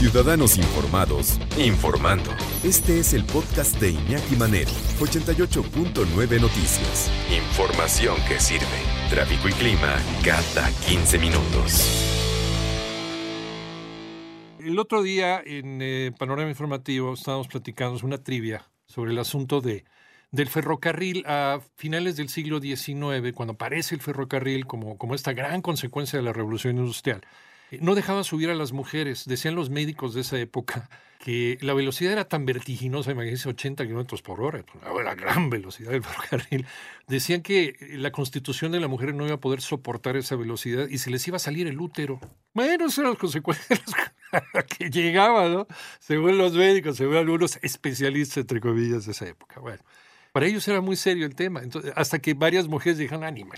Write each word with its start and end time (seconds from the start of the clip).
Ciudadanos 0.00 0.56
Informados, 0.56 1.38
Informando. 1.58 2.30
este 2.64 3.00
es 3.00 3.12
el 3.12 3.22
podcast 3.22 3.78
de 3.78 3.90
Iñaki 3.90 4.34
Manero, 4.34 4.70
88.9 4.98 6.40
Noticias. 6.40 7.10
Información 7.30 8.16
que 8.26 8.40
sirve. 8.40 8.64
Tráfico 9.10 9.50
y 9.50 9.52
clima 9.52 9.94
cada 10.24 10.70
15 10.88 11.18
minutos. 11.18 12.16
El 14.58 14.78
otro 14.78 15.02
día 15.02 15.42
en 15.44 15.82
eh, 15.82 16.12
Panorama 16.18 16.48
Informativo 16.48 17.12
estábamos 17.12 17.48
platicando 17.48 18.00
una 18.02 18.16
trivia 18.16 18.70
sobre 18.86 19.10
el 19.10 19.18
asunto 19.18 19.60
de, 19.60 19.84
del 20.30 20.48
ferrocarril 20.48 21.24
a 21.26 21.60
finales 21.76 22.16
del 22.16 22.30
siglo 22.30 22.58
XIX, 22.58 23.34
cuando 23.34 23.52
aparece 23.52 23.96
el 23.96 24.00
ferrocarril 24.00 24.64
como, 24.64 24.96
como 24.96 25.14
esta 25.14 25.34
gran 25.34 25.60
consecuencia 25.60 26.18
de 26.18 26.24
la 26.24 26.32
revolución 26.32 26.78
industrial. 26.78 27.20
No 27.78 27.94
dejaban 27.94 28.24
subir 28.24 28.50
a 28.50 28.54
las 28.54 28.72
mujeres, 28.72 29.24
decían 29.26 29.54
los 29.54 29.70
médicos 29.70 30.14
de 30.14 30.22
esa 30.22 30.38
época 30.38 30.88
que 31.20 31.58
la 31.60 31.74
velocidad 31.74 32.12
era 32.12 32.24
tan 32.24 32.46
vertiginosa, 32.46 33.10
imagínense 33.10 33.48
80 33.48 33.84
kilómetros 33.84 34.22
por 34.22 34.40
hora, 34.40 34.64
pues, 34.64 35.04
la 35.04 35.14
gran 35.14 35.50
velocidad 35.50 35.90
del 35.90 36.02
ferrocarril. 36.02 36.66
Decían 37.08 37.42
que 37.42 37.76
la 37.92 38.10
constitución 38.10 38.72
de 38.72 38.80
la 38.80 38.88
mujer 38.88 39.14
no 39.14 39.26
iba 39.26 39.34
a 39.34 39.40
poder 39.40 39.60
soportar 39.60 40.16
esa 40.16 40.34
velocidad 40.36 40.88
y 40.88 40.96
se 40.96 41.10
les 41.10 41.26
iba 41.28 41.36
a 41.36 41.40
salir 41.40 41.66
el 41.66 41.78
útero. 41.78 42.20
Bueno, 42.54 42.86
esas 42.86 42.98
eran 42.98 43.10
las 43.10 43.20
consecuencias 43.20 43.80
que 44.78 44.90
llegaban, 44.90 45.52
¿no? 45.52 45.66
Según 45.98 46.38
los 46.38 46.54
médicos, 46.54 46.96
según 46.96 47.16
algunos 47.16 47.58
especialistas, 47.62 48.38
entre 48.38 48.60
comillas, 48.60 49.04
de 49.04 49.12
esa 49.12 49.28
época. 49.28 49.60
Bueno, 49.60 49.82
para 50.32 50.46
ellos 50.46 50.66
era 50.68 50.80
muy 50.80 50.96
serio 50.96 51.26
el 51.26 51.34
tema. 51.34 51.60
Hasta 51.96 52.18
que 52.18 52.32
varias 52.32 52.66
mujeres 52.66 52.96
dijeron, 52.96 53.24
ánima, 53.24 53.56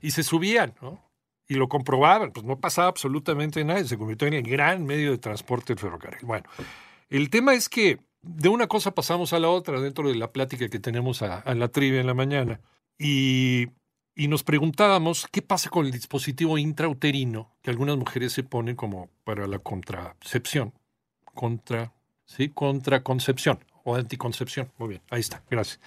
y 0.00 0.12
se 0.12 0.22
subían, 0.22 0.74
¿no? 0.80 1.04
Y 1.48 1.54
lo 1.54 1.68
comprobaban, 1.68 2.32
pues 2.32 2.44
no 2.44 2.58
pasaba 2.58 2.88
absolutamente 2.88 3.64
nada, 3.64 3.84
se 3.84 3.96
convirtió 3.96 4.26
en 4.26 4.34
el 4.34 4.42
gran 4.42 4.84
medio 4.84 5.12
de 5.12 5.18
transporte 5.18 5.74
del 5.74 5.78
ferrocarril. 5.78 6.26
Bueno, 6.26 6.44
el 7.08 7.30
tema 7.30 7.54
es 7.54 7.68
que 7.68 8.00
de 8.22 8.48
una 8.48 8.66
cosa 8.66 8.90
pasamos 8.90 9.32
a 9.32 9.38
la 9.38 9.48
otra 9.48 9.80
dentro 9.80 10.08
de 10.08 10.16
la 10.16 10.32
plática 10.32 10.68
que 10.68 10.80
tenemos 10.80 11.22
a, 11.22 11.38
a 11.38 11.54
la 11.54 11.68
trivia 11.68 12.00
en 12.00 12.06
la 12.08 12.14
mañana. 12.14 12.60
Y, 12.98 13.68
y 14.16 14.28
nos 14.28 14.42
preguntábamos 14.42 15.28
qué 15.30 15.42
pasa 15.42 15.70
con 15.70 15.86
el 15.86 15.92
dispositivo 15.92 16.58
intrauterino 16.58 17.54
que 17.62 17.70
algunas 17.70 17.96
mujeres 17.96 18.32
se 18.32 18.42
ponen 18.42 18.74
como 18.74 19.10
para 19.22 19.46
la 19.46 19.58
contracepción. 19.58 20.72
Contra, 21.34 21.92
¿sí? 22.24 22.48
Contraconcepción 22.48 23.62
o 23.84 23.94
anticoncepción. 23.94 24.72
Muy 24.78 24.88
bien, 24.88 25.02
ahí 25.10 25.20
está, 25.20 25.44
gracias. 25.50 25.80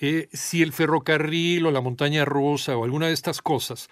Eh, 0.00 0.28
si 0.32 0.62
el 0.62 0.72
ferrocarril 0.72 1.66
o 1.66 1.70
la 1.70 1.80
montaña 1.80 2.24
rusa 2.24 2.76
o 2.76 2.84
alguna 2.84 3.08
de 3.08 3.14
estas 3.14 3.42
cosas 3.42 3.88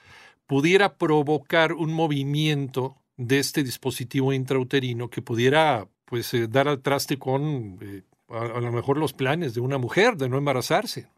pudiera 0.46 0.96
provocar 0.96 1.72
un 1.72 1.92
movimiento 1.92 2.96
de 3.16 3.38
este 3.38 3.62
dispositivo 3.62 4.32
intrauterino 4.32 5.08
que 5.08 5.22
pudiera 5.22 5.88
pues 6.04 6.34
eh, 6.34 6.48
dar 6.48 6.68
al 6.68 6.82
traste 6.82 7.18
con 7.18 7.78
eh, 7.80 8.02
a, 8.28 8.40
a 8.40 8.60
lo 8.60 8.72
mejor 8.72 8.98
los 8.98 9.12
planes 9.12 9.54
de 9.54 9.60
una 9.60 9.78
mujer 9.78 10.16
de 10.16 10.28
no 10.28 10.38
embarazarse. 10.38 11.08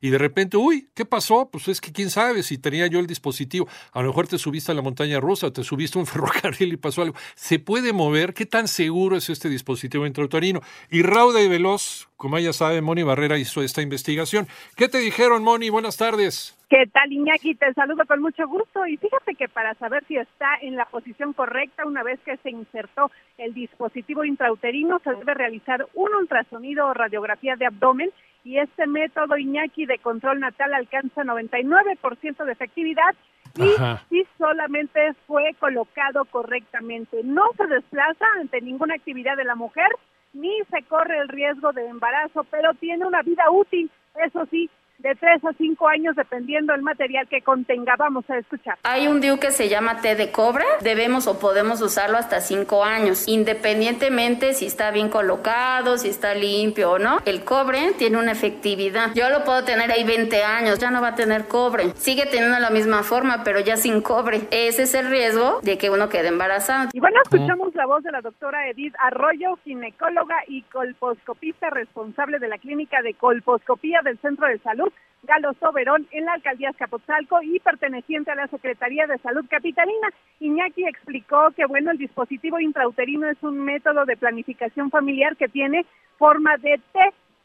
Y 0.00 0.10
de 0.10 0.18
repente, 0.18 0.56
uy, 0.56 0.88
¿qué 0.94 1.04
pasó? 1.04 1.48
Pues 1.50 1.66
es 1.68 1.80
que 1.80 1.92
quién 1.92 2.10
sabe 2.10 2.42
si 2.42 2.58
tenía 2.58 2.86
yo 2.86 3.00
el 3.00 3.06
dispositivo. 3.06 3.66
A 3.92 4.00
lo 4.00 4.08
mejor 4.08 4.28
te 4.28 4.38
subiste 4.38 4.70
a 4.70 4.74
la 4.74 4.82
montaña 4.82 5.18
rusa, 5.18 5.52
te 5.52 5.64
subiste 5.64 5.98
a 5.98 6.00
un 6.00 6.06
ferrocarril 6.06 6.72
y 6.72 6.76
pasó 6.76 7.02
algo. 7.02 7.16
¿Se 7.34 7.58
puede 7.58 7.92
mover? 7.92 8.34
¿Qué 8.34 8.46
tan 8.46 8.68
seguro 8.68 9.16
es 9.16 9.28
este 9.28 9.48
dispositivo 9.48 10.06
intrauterino? 10.06 10.60
Y 10.90 11.02
rauda 11.02 11.42
y 11.42 11.48
veloz, 11.48 12.08
como 12.16 12.38
ella 12.38 12.52
sabe, 12.52 12.80
Moni 12.80 13.02
Barrera 13.02 13.38
hizo 13.38 13.62
esta 13.62 13.82
investigación. 13.82 14.46
¿Qué 14.76 14.88
te 14.88 14.98
dijeron, 14.98 15.42
Moni? 15.42 15.68
Buenas 15.70 15.96
tardes. 15.96 16.57
¿Qué 16.68 16.86
tal, 16.92 17.10
Iñaki? 17.10 17.54
Te 17.54 17.72
saludo 17.72 18.04
con 18.04 18.20
mucho 18.20 18.46
gusto 18.46 18.86
y 18.86 18.98
fíjate 18.98 19.34
que 19.36 19.48
para 19.48 19.72
saber 19.76 20.04
si 20.06 20.18
está 20.18 20.54
en 20.60 20.76
la 20.76 20.84
posición 20.84 21.32
correcta 21.32 21.86
una 21.86 22.02
vez 22.02 22.20
que 22.20 22.36
se 22.36 22.50
insertó 22.50 23.10
el 23.38 23.54
dispositivo 23.54 24.22
intrauterino 24.22 24.98
se 24.98 25.14
debe 25.14 25.32
realizar 25.32 25.86
un 25.94 26.14
ultrasonido 26.14 26.86
o 26.86 26.92
radiografía 26.92 27.56
de 27.56 27.64
abdomen 27.64 28.10
y 28.44 28.58
este 28.58 28.86
método, 28.86 29.38
Iñaki, 29.38 29.86
de 29.86 29.98
control 29.98 30.40
natal 30.40 30.74
alcanza 30.74 31.24
99% 31.24 32.44
de 32.44 32.52
efectividad 32.52 33.14
y 33.56 33.70
si 34.10 34.26
solamente 34.36 35.14
fue 35.26 35.54
colocado 35.58 36.26
correctamente. 36.26 37.22
No 37.24 37.44
se 37.56 37.66
desplaza 37.66 38.26
ante 38.38 38.60
ninguna 38.60 38.94
actividad 38.94 39.38
de 39.38 39.44
la 39.44 39.54
mujer 39.54 39.88
ni 40.34 40.52
se 40.70 40.82
corre 40.82 41.18
el 41.18 41.28
riesgo 41.28 41.72
de 41.72 41.88
embarazo, 41.88 42.44
pero 42.50 42.74
tiene 42.74 43.06
una 43.06 43.22
vida 43.22 43.50
útil, 43.50 43.90
eso 44.22 44.44
sí, 44.50 44.68
de 44.98 45.14
tres 45.14 45.44
a 45.44 45.52
cinco 45.52 45.88
años 45.88 46.16
dependiendo 46.16 46.72
del 46.72 46.82
material 46.82 47.28
que 47.28 47.40
contenga. 47.42 47.94
Vamos 47.96 48.28
a 48.28 48.38
escuchar. 48.38 48.78
Hay 48.82 49.06
un 49.06 49.20
DIU 49.20 49.38
que 49.38 49.52
se 49.52 49.68
llama 49.68 50.00
té 50.00 50.16
de 50.16 50.32
cobre. 50.32 50.64
Debemos 50.82 51.26
o 51.26 51.38
podemos 51.38 51.80
usarlo 51.80 52.18
hasta 52.18 52.40
cinco 52.40 52.84
años, 52.84 53.26
independientemente 53.28 54.54
si 54.54 54.66
está 54.66 54.90
bien 54.90 55.08
colocado, 55.08 55.98
si 55.98 56.08
está 56.08 56.34
limpio 56.34 56.92
o 56.92 56.98
no. 56.98 57.20
El 57.24 57.44
cobre 57.44 57.92
tiene 57.96 58.18
una 58.18 58.32
efectividad. 58.32 59.14
Yo 59.14 59.28
lo 59.30 59.44
puedo 59.44 59.64
tener 59.64 59.90
ahí 59.92 60.04
20 60.04 60.42
años, 60.42 60.78
ya 60.78 60.90
no 60.90 61.00
va 61.00 61.08
a 61.08 61.14
tener 61.14 61.46
cobre. 61.46 61.92
Sigue 61.94 62.26
teniendo 62.26 62.58
la 62.58 62.70
misma 62.70 63.02
forma, 63.02 63.44
pero 63.44 63.60
ya 63.60 63.76
sin 63.76 64.02
cobre. 64.02 64.42
Ese 64.50 64.82
es 64.82 64.94
el 64.94 65.08
riesgo 65.08 65.60
de 65.62 65.78
que 65.78 65.90
uno 65.90 66.08
quede 66.08 66.28
embarazado. 66.28 66.88
Y 66.92 67.00
bueno, 67.00 67.20
escuchamos 67.22 67.74
la 67.74 67.86
voz 67.86 68.02
de 68.02 68.10
la 68.10 68.20
doctora 68.20 68.68
Edith 68.68 68.94
Arroyo, 68.98 69.56
ginecóloga 69.64 70.36
y 70.48 70.62
colposcopista 70.62 71.70
responsable 71.70 72.38
de 72.38 72.48
la 72.48 72.58
clínica 72.58 73.00
de 73.02 73.14
colposcopía 73.14 74.00
del 74.02 74.18
Centro 74.18 74.46
de 74.48 74.58
Salud 74.58 74.87
Galo 75.22 75.52
Soberón 75.54 76.06
en 76.12 76.24
la 76.26 76.34
alcaldía 76.34 76.70
Escapotzalco 76.70 77.42
y 77.42 77.58
perteneciente 77.58 78.30
a 78.30 78.36
la 78.36 78.46
Secretaría 78.46 79.06
de 79.06 79.18
Salud 79.18 79.44
Capitalina. 79.48 80.08
Iñaki 80.40 80.84
explicó 80.86 81.50
que 81.56 81.66
bueno, 81.66 81.90
el 81.90 81.98
dispositivo 81.98 82.60
intrauterino 82.60 83.28
es 83.28 83.42
un 83.42 83.58
método 83.60 84.04
de 84.04 84.16
planificación 84.16 84.90
familiar 84.90 85.36
que 85.36 85.48
tiene 85.48 85.84
forma 86.18 86.56
de 86.58 86.80
T 86.92 87.00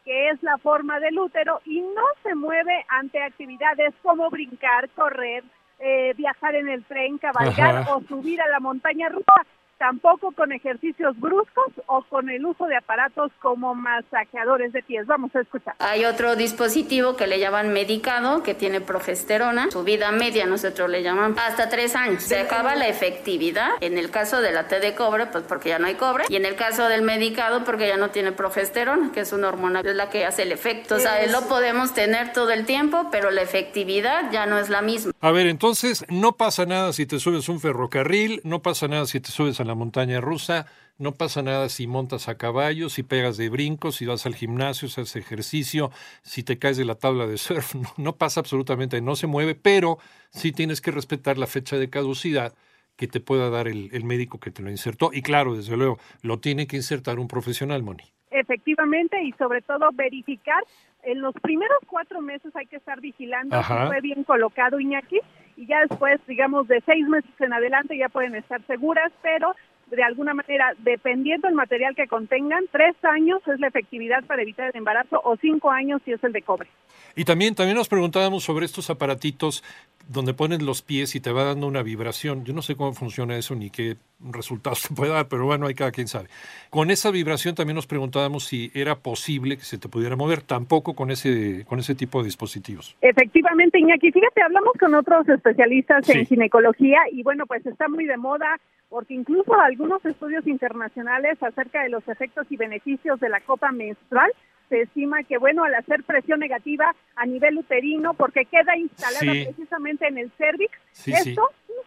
que 0.05 0.29
es 0.29 0.43
la 0.43 0.57
forma 0.57 0.99
del 0.99 1.17
útero 1.17 1.61
y 1.65 1.79
no 1.79 2.03
se 2.23 2.35
mueve 2.35 2.85
ante 2.89 3.21
actividades 3.21 3.93
como 4.01 4.29
brincar, 4.29 4.89
correr, 4.89 5.43
eh, 5.79 6.13
viajar 6.17 6.55
en 6.55 6.69
el 6.69 6.83
tren, 6.85 7.17
cabalgar 7.17 7.77
Ajá. 7.77 7.95
o 7.95 8.01
subir 8.01 8.41
a 8.41 8.49
la 8.49 8.59
montaña 8.59 9.09
rusa, 9.09 9.45
tampoco 9.83 10.31
con 10.31 10.53
ejercicios 10.53 11.19
bruscos 11.19 11.67
o 11.87 12.03
con 12.03 12.29
el 12.29 12.45
uso 12.45 12.67
de 12.67 12.77
aparatos 12.77 13.33
como 13.41 13.75
masajeadores 13.75 14.71
de 14.71 14.81
pies. 14.81 15.05
Vamos 15.07 15.35
a 15.35 15.41
escuchar. 15.41 15.75
Hay 15.79 16.05
otro 16.05 16.37
dispositivo 16.37 17.17
que 17.17 17.27
le 17.27 17.37
llaman 17.37 17.73
medicado, 17.73 18.43
que 18.43 18.53
tiene 18.53 18.79
progesterona. 18.79 19.69
Su 19.71 19.83
vida 19.83 20.09
media, 20.13 20.45
nosotros 20.45 20.89
le 20.89 21.03
llamamos 21.03 21.37
hasta 21.37 21.67
tres 21.67 21.97
años. 21.97 22.23
Se 22.23 22.39
acaba 22.39 22.75
la 22.75 22.87
efectividad. 22.87 23.71
En 23.81 23.97
el 23.97 24.09
caso 24.09 24.39
de 24.39 24.53
la 24.53 24.69
T 24.69 24.79
de 24.79 24.95
cobre, 24.95 25.25
pues 25.25 25.43
porque 25.43 25.67
ya 25.67 25.79
no 25.79 25.87
hay 25.87 25.95
cobre. 25.95 26.23
Y 26.29 26.37
en 26.37 26.45
el 26.45 26.55
caso 26.55 26.87
del 26.87 27.01
medicado, 27.01 27.65
porque 27.65 27.85
ya 27.85 27.97
no 27.97 28.09
tiene 28.09 28.31
progesterona, 28.31 29.11
que 29.11 29.19
es 29.19 29.33
una 29.33 29.49
hormona, 29.49 29.81
es 29.81 29.95
la 29.97 30.09
que 30.09 30.25
hace 30.25 30.43
el 30.43 30.53
efecto. 30.53 30.95
O 30.95 30.99
sea, 30.99 31.27
lo 31.27 31.41
podemos 31.49 31.93
tener 31.93 32.31
todo 32.31 32.51
el 32.51 32.65
tiempo, 32.65 33.09
pero 33.11 33.31
la 33.31 33.41
efectividad 33.41 34.31
ya 34.31 34.45
no 34.45 34.59
es 34.59 34.69
la 34.69 34.81
misma. 34.81 35.11
A 35.19 35.31
ver, 35.31 35.47
entonces, 35.47 36.05
no 36.07 36.37
pasa 36.37 36.65
nada 36.65 36.93
si 36.93 37.05
te 37.05 37.19
subes 37.19 37.49
a 37.49 37.51
un 37.51 37.59
ferrocarril, 37.59 38.39
no 38.45 38.61
pasa 38.61 38.87
nada 38.87 39.05
si 39.07 39.19
te 39.19 39.29
subes 39.29 39.59
a 39.59 39.65
la 39.65 39.72
montaña 39.75 40.21
rusa, 40.21 40.65
no 40.97 41.13
pasa 41.13 41.41
nada 41.41 41.69
si 41.69 41.87
montas 41.87 42.29
a 42.29 42.37
caballo, 42.37 42.89
si 42.89 43.03
pegas 43.03 43.37
de 43.37 43.49
brincos, 43.49 43.95
si 43.95 44.05
vas 44.05 44.25
al 44.25 44.35
gimnasio, 44.35 44.87
si 44.87 45.01
haces 45.01 45.15
ejercicio, 45.15 45.91
si 46.21 46.43
te 46.43 46.59
caes 46.59 46.77
de 46.77 46.85
la 46.85 46.95
tabla 46.95 47.27
de 47.27 47.37
surf, 47.37 47.75
no, 47.75 47.89
no 47.97 48.15
pasa 48.15 48.39
absolutamente, 48.39 49.01
no 49.01 49.15
se 49.15 49.27
mueve, 49.27 49.55
pero 49.55 49.97
sí 50.29 50.51
tienes 50.51 50.81
que 50.81 50.91
respetar 50.91 51.37
la 51.37 51.47
fecha 51.47 51.77
de 51.77 51.89
caducidad 51.89 52.53
que 52.95 53.07
te 53.07 53.19
pueda 53.19 53.49
dar 53.49 53.67
el, 53.67 53.89
el 53.91 54.03
médico 54.03 54.39
que 54.39 54.51
te 54.51 54.61
lo 54.61 54.69
insertó. 54.69 55.09
Y 55.11 55.21
claro, 55.21 55.55
desde 55.55 55.75
luego, 55.75 55.97
lo 56.21 56.39
tiene 56.39 56.67
que 56.67 56.75
insertar 56.75 57.19
un 57.19 57.27
profesional, 57.27 57.81
Moni. 57.81 58.03
Efectivamente, 58.29 59.21
y 59.23 59.31
sobre 59.33 59.61
todo 59.61 59.89
verificar, 59.93 60.63
en 61.03 61.21
los 61.21 61.33
primeros 61.35 61.77
cuatro 61.87 62.21
meses 62.21 62.55
hay 62.55 62.65
que 62.65 62.77
estar 62.77 62.99
vigilando 63.01 63.55
Ajá. 63.55 63.83
si 63.83 63.87
fue 63.87 64.01
bien 64.01 64.23
colocado 64.23 64.79
Iñaki, 64.79 65.19
y 65.55 65.65
ya 65.65 65.79
después, 65.87 66.19
digamos, 66.27 66.67
de 66.67 66.81
seis 66.85 67.07
meses 67.07 67.31
en 67.39 67.53
adelante 67.53 67.97
ya 67.97 68.09
pueden 68.09 68.35
estar 68.35 68.61
seguras, 68.67 69.11
pero 69.21 69.55
de 69.87 70.03
alguna 70.03 70.33
manera, 70.33 70.73
dependiendo 70.79 71.47
del 71.47 71.55
material 71.55 71.95
que 71.95 72.07
contengan, 72.07 72.63
tres 72.71 72.95
años 73.03 73.41
es 73.47 73.59
la 73.59 73.67
efectividad 73.67 74.23
para 74.25 74.41
evitar 74.41 74.69
el 74.69 74.75
embarazo 74.75 75.21
o 75.23 75.37
cinco 75.37 75.71
años 75.71 76.01
si 76.03 76.11
es 76.11 76.23
el 76.23 76.33
de 76.33 76.41
cobre. 76.41 76.69
Y 77.15 77.25
también, 77.25 77.53
también 77.53 77.77
nos 77.77 77.89
preguntábamos 77.89 78.43
sobre 78.43 78.65
estos 78.65 78.89
aparatitos 78.89 79.63
donde 80.07 80.33
pones 80.33 80.61
los 80.61 80.81
pies 80.81 81.15
y 81.15 81.19
te 81.19 81.31
va 81.31 81.43
dando 81.43 81.67
una 81.67 81.83
vibración. 81.83 82.43
Yo 82.43 82.53
no 82.53 82.61
sé 82.61 82.75
cómo 82.75 82.93
funciona 82.93 83.37
eso 83.37 83.55
ni 83.55 83.69
qué 83.69 83.97
resultados 84.31 84.81
te 84.87 84.93
puede 84.93 85.11
dar, 85.11 85.27
pero 85.27 85.45
bueno, 85.45 85.67
hay 85.67 85.73
cada 85.73 85.91
quien 85.91 86.07
sabe. 86.07 86.27
Con 86.69 86.91
esa 86.91 87.11
vibración 87.11 87.55
también 87.55 87.75
nos 87.75 87.87
preguntábamos 87.87 88.45
si 88.45 88.71
era 88.73 88.95
posible 88.95 89.57
que 89.57 89.63
se 89.63 89.77
te 89.77 89.89
pudiera 89.89 90.15
mover, 90.15 90.41
tampoco 90.41 90.95
con 90.95 91.11
ese, 91.11 91.65
con 91.67 91.79
ese 91.79 91.95
tipo 91.95 92.19
de 92.19 92.25
dispositivos. 92.25 92.95
Efectivamente, 93.01 93.79
Iñaki, 93.79 94.11
fíjate, 94.11 94.41
hablamos 94.41 94.73
con 94.79 94.93
otros 94.95 95.27
especialistas 95.29 96.05
Sí. 96.05 96.13
en 96.19 96.25
ginecología 96.25 96.99
y 97.11 97.23
bueno, 97.23 97.45
pues 97.45 97.65
está 97.65 97.87
muy 97.87 98.05
de 98.05 98.17
moda 98.17 98.59
porque 98.89 99.13
incluso 99.15 99.53
algunos 99.59 100.03
estudios 100.05 100.45
internacionales 100.45 101.41
acerca 101.41 101.81
de 101.83 101.89
los 101.89 102.07
efectos 102.07 102.45
y 102.51 102.57
beneficios 102.57 103.19
de 103.19 103.29
la 103.29 103.39
copa 103.41 103.71
menstrual 103.71 104.31
se 104.69 104.81
estima 104.83 105.23
que 105.23 105.37
bueno, 105.37 105.63
al 105.63 105.75
hacer 105.75 106.03
presión 106.03 106.39
negativa 106.39 106.95
a 107.15 107.25
nivel 107.25 107.57
uterino 107.57 108.13
porque 108.13 108.45
queda 108.45 108.77
instalada 108.77 109.19
Sí. 109.33 109.45
precisamente 109.45 110.07
en 110.07 110.17
el 110.19 110.31
cervix, 110.37 110.71
Sí, 110.91 111.11
sí. 111.23 111.35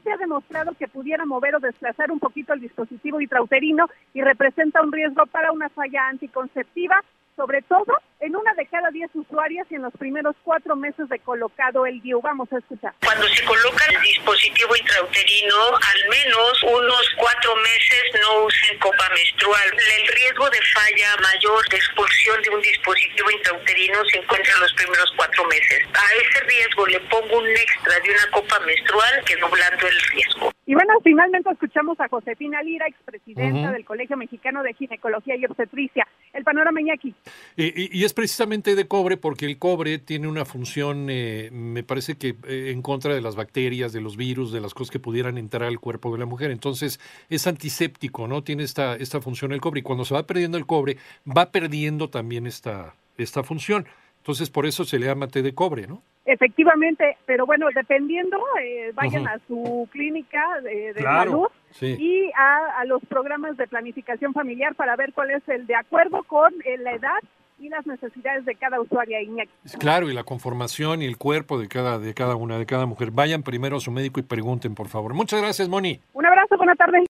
Se 0.07 0.13
ha 0.13 0.17
demostrado 0.19 0.73
que 0.79 0.87
pudiera 0.87 1.27
mover 1.27 1.57
o 1.57 1.59
desplazar 1.59 2.13
un 2.13 2.21
poquito 2.21 2.53
el 2.53 2.61
dispositivo 2.61 3.21
intrauterino 3.21 3.89
y 4.15 4.23
representa 4.23 4.81
un 4.81 4.93
riesgo 4.93 5.27
para 5.27 5.51
una 5.51 5.69
falla 5.69 6.07
anticonceptiva 6.07 7.03
sobre 7.35 7.61
todo 7.63 7.99
en 8.21 8.37
una 8.37 8.55
de 8.55 8.67
cada 8.87 8.91
diez 8.91 9.11
usuarias 9.15 9.67
y 9.71 9.75
en 9.75 9.83
los 9.83 9.93
primeros 9.95 10.37
cuatro 10.45 10.77
meses 10.77 11.09
de 11.09 11.19
colocado 11.21 11.87
el 11.87 12.01
DIU. 12.03 12.21
Vamos 12.21 12.53
a 12.53 12.59
escuchar. 12.59 12.93
Cuando 13.05 13.27
se 13.29 13.45
coloca 13.45 13.85
el 13.91 14.01
dispositivo 14.01 14.77
intrauterino, 14.77 15.57
al 15.75 16.09
menos 16.09 16.63
unos 16.63 17.11
cuatro 17.17 17.57
meses 17.57 18.03
no 18.21 18.45
usen 18.45 18.79
copa 18.79 19.09
menstrual. 19.11 19.69
El 19.73 20.07
riesgo 20.15 20.51
de 20.51 20.61
falla 20.75 21.17
mayor 21.23 21.69
de 21.69 21.77
expulsión 21.77 22.43
de 22.43 22.51
un 22.51 22.61
dispositivo 22.63 23.31
intrauterino 23.31 24.05
se 24.13 24.19
encuentra 24.19 24.53
en 24.55 24.61
los 24.61 24.73
primeros 24.75 25.13
cuatro 25.17 25.45
meses. 25.47 25.83
A 25.95 26.07
ese 26.15 26.45
riesgo 26.45 26.87
le 26.87 27.01
pongo 27.01 27.39
un 27.39 27.49
extra 27.49 27.99
de 28.01 28.11
una 28.11 28.31
copa 28.31 28.61
menstrual 28.61 29.25
que 29.25 29.37
doblando 29.37 29.87
el 29.87 30.01
riesgo. 30.13 30.53
Y 30.67 30.75
bueno, 30.75 30.95
finalmente 31.03 31.51
escuchamos 31.51 31.99
a 32.01 32.09
Josefina 32.09 32.61
Lira, 32.63 32.87
expresidenta 32.89 33.71
del 33.71 33.85
Colegio 33.85 34.17
Mexicano 34.17 34.63
de 34.63 34.75
Ginecología 34.75 35.37
y 35.37 35.45
Obstetricia. 35.45 36.07
El 36.37 36.45
panorama 36.45 36.81
aquí. 36.93 37.15
y, 37.57 38.05
es 38.05 38.13
precisamente 38.13 38.75
de 38.75 38.87
cobre 38.87 39.17
porque 39.17 39.47
el 39.47 39.59
cobre 39.59 39.99
tiene 39.99 40.29
una 40.29 40.45
función, 40.45 41.07
eh, 41.09 41.49
me 41.51 41.83
parece 41.83 42.17
que 42.17 42.37
eh, 42.47 42.73
en 42.73 42.83
contra 42.83 43.15
de 43.15 43.23
las 43.23 43.37
bacterias, 43.37 43.95
de 43.95 44.03
los 44.03 44.19
virus, 44.19 44.53
de 44.53 44.61
las 44.61 44.75
cosas 44.75 44.91
que 44.91 44.99
pudieran 44.99 45.39
entrar 45.39 45.63
al 45.63 45.81
cuerpo 45.81 46.13
de 46.13 46.19
la 46.19 46.27
mujer. 46.27 46.51
Entonces 46.51 47.01
es 47.31 47.47
antiséptico, 47.47 48.29
¿no? 48.29 48.43
Tiene 48.43 48.65
esta, 48.65 48.97
esta 48.97 49.23
función 49.23 49.53
el 49.53 49.63
cobre. 49.63 49.81
Y 49.81 49.83
cuando 49.83 50.05
se 50.05 50.13
va 50.13 50.27
perdiendo 50.27 50.59
el 50.59 50.67
cobre, 50.67 50.99
va 51.27 51.51
perdiendo 51.51 52.11
también 52.11 52.47
esta, 52.47 52.95
esta 53.17 53.43
función. 53.43 53.87
Entonces 54.19 54.51
por 54.51 54.67
eso 54.67 54.85
se 54.85 54.99
le 54.99 55.07
llama 55.07 55.29
té 55.29 55.41
de 55.41 55.55
cobre, 55.55 55.87
¿no? 55.87 56.03
Efectivamente, 56.27 57.17
pero 57.25 57.47
bueno, 57.47 57.67
dependiendo, 57.73 58.37
eh, 58.61 58.91
vayan 58.95 59.29
a 59.29 59.39
su 59.47 59.89
clínica 59.93 60.61
de, 60.61 60.93
salud 61.01 61.47
y 61.81 62.33
a, 62.37 62.85
los 62.85 63.01
programas 63.05 63.57
de 63.57 63.69
planificación 63.69 64.33
familiar 64.33 64.75
para 64.75 64.97
ver 64.97 65.13
cuál 65.13 65.31
es 65.31 65.49
el 65.49 65.69
de 65.69 65.77
acuerdo 65.77 66.25
con 66.25 66.53
eh, 66.65 66.79
la 66.79 66.95
edad 66.95 67.21
y 67.59 67.69
las 67.69 67.87
necesidades 67.87 68.45
de 68.45 68.55
cada 68.57 68.81
usuaria 68.81 69.23
Iñaki. 69.23 69.51
Claro, 69.79 70.11
y 70.11 70.15
la 70.15 70.25
conformación 70.25 71.03
y 71.03 71.07
el 71.07 71.17
cuerpo 71.17 71.59
de 71.59 71.69
cada, 71.69 71.99
de 71.99 72.13
cada 72.13 72.35
una, 72.35 72.59
de 72.59 72.67
cada 72.67 72.87
mujer. 72.87 73.13
Vayan 73.13 73.43
primero 73.43 73.77
a 73.77 73.81
su 73.81 73.91
médico 73.91 74.21
y 74.21 74.25
pregunten, 74.25 74.75
por 74.75 74.89
favor. 74.89 75.15
Muchas 75.15 75.41
gracias, 75.41 75.69
Moni. 75.69 76.01
Un 76.13 76.27
abrazo, 76.27 76.57
buena 76.57 76.75
tarde. 76.75 76.99